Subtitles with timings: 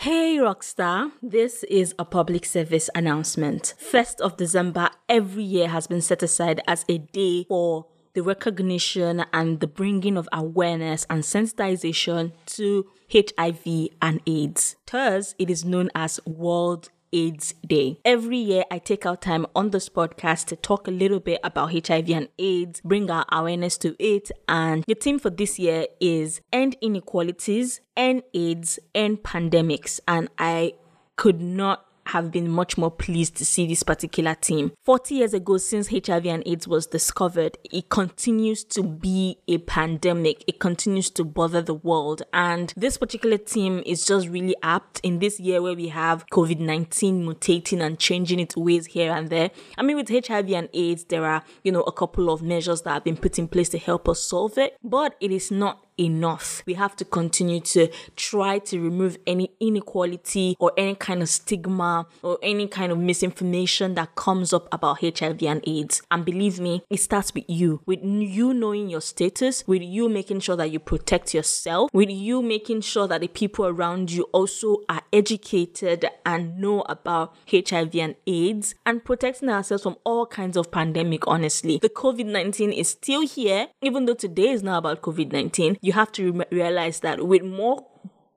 [0.00, 3.74] Hey Rockstar, this is a public service announcement.
[3.78, 7.84] 1st of December every year has been set aside as a day for
[8.14, 14.76] the recognition and the bringing of awareness and sensitization to HIV and AIDS.
[14.90, 17.98] Thus, it is known as World AIDS Day.
[18.04, 21.72] Every year, I take out time on this podcast to talk a little bit about
[21.72, 24.30] HIV and AIDS, bring our awareness to it.
[24.48, 30.00] And the theme for this year is End Inequalities, End AIDS, End Pandemics.
[30.06, 30.74] And I
[31.16, 34.72] could not have been much more pleased to see this particular team.
[34.84, 40.44] 40 years ago, since HIV and AIDS was discovered, it continues to be a pandemic.
[40.46, 42.22] It continues to bother the world.
[42.32, 46.58] And this particular team is just really apt in this year where we have COVID
[46.58, 49.50] 19 mutating and changing its ways here and there.
[49.78, 52.92] I mean, with HIV and AIDS, there are, you know, a couple of measures that
[52.92, 56.62] have been put in place to help us solve it, but it is not enough.
[56.66, 62.06] We have to continue to try to remove any inequality or any kind of stigma
[62.22, 66.02] or any kind of misinformation that comes up about HIV and AIDS.
[66.10, 70.40] And believe me, it starts with you, with you knowing your status, with you making
[70.40, 74.78] sure that you protect yourself, with you making sure that the people around you also
[74.88, 80.70] are educated and know about HIV and AIDS and protecting ourselves from all kinds of
[80.70, 81.78] pandemic honestly.
[81.78, 86.32] The COVID-19 is still here even though today is not about COVID-19 you have to
[86.32, 87.86] re- realize that with more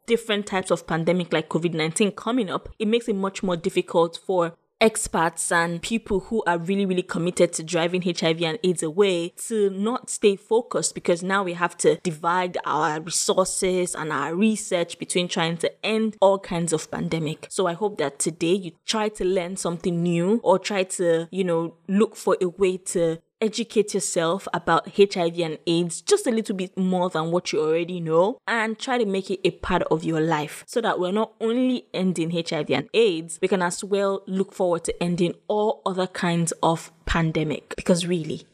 [0.06, 4.20] different types of pandemic like COVID 19 coming up, it makes it much more difficult
[4.26, 9.30] for experts and people who are really, really committed to driving HIV and AIDS away
[9.48, 15.00] to not stay focused because now we have to divide our resources and our research
[15.00, 17.48] between trying to end all kinds of pandemic.
[17.50, 21.46] So I hope that today you try to learn something new or try to, you
[21.46, 26.56] know, look for a way to educate yourself about HIV and AIDS just a little
[26.56, 30.06] bit more than what you already know and try to make it a part of
[30.06, 34.24] your life so that we're not only ending HIV and AIDS, we can as well
[34.28, 38.48] look forward to ending all other kinds of pandemic because really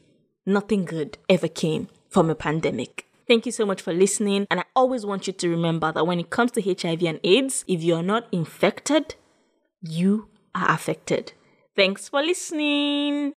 [0.44, 3.06] nothing good ever came from a pandemic.
[3.28, 4.48] Thank you so much for listening.
[4.50, 7.64] And I always want you to remember that when it comes to HIV and AIDS,
[7.68, 9.14] if you're not infected,
[9.80, 11.32] you are affected.
[11.76, 13.34] Thanks for listening.